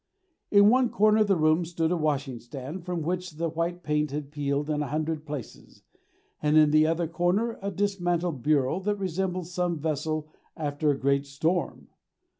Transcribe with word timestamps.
In 0.49 0.67
one 0.71 0.89
corner 0.89 1.19
of 1.19 1.27
the 1.27 1.35
room 1.37 1.63
stood 1.63 1.91
a 1.91 1.95
washing 1.95 2.39
stand 2.39 2.83
from 2.83 3.03
which 3.03 3.33
the 3.35 3.49
white 3.49 3.83
paint 3.83 4.09
had 4.09 4.31
peeled 4.31 4.67
in 4.67 4.81
a 4.81 4.87
hundred 4.87 5.27
places, 5.27 5.83
and 6.41 6.57
in 6.57 6.71
the 6.71 6.87
other 6.87 7.07
corner 7.07 7.59
a 7.61 7.69
dismantled 7.69 8.41
bureau 8.41 8.79
that 8.79 8.95
resembled 8.95 9.45
some 9.45 9.77
vessel 9.77 10.27
after 10.57 10.89
a 10.89 10.97
great 10.97 11.27
storm. 11.27 11.89